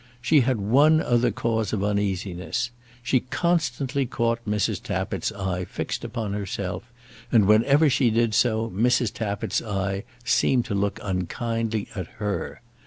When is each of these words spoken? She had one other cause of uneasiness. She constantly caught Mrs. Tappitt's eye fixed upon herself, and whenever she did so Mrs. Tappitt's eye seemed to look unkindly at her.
She 0.19 0.39
had 0.39 0.57
one 0.59 0.99
other 0.99 1.29
cause 1.29 1.73
of 1.73 1.83
uneasiness. 1.83 2.71
She 3.03 3.19
constantly 3.19 4.07
caught 4.07 4.43
Mrs. 4.47 4.81
Tappitt's 4.81 5.31
eye 5.31 5.63
fixed 5.63 6.03
upon 6.03 6.33
herself, 6.33 6.91
and 7.31 7.45
whenever 7.45 7.87
she 7.87 8.09
did 8.09 8.33
so 8.33 8.71
Mrs. 8.71 9.13
Tappitt's 9.13 9.61
eye 9.61 10.03
seemed 10.25 10.65
to 10.65 10.73
look 10.73 10.99
unkindly 11.03 11.87
at 11.95 12.07
her. 12.17 12.63